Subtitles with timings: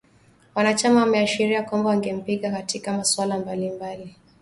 [0.55, 4.15] Wanachama wameashiria kwamba wangempinga katika masuala mbali mbali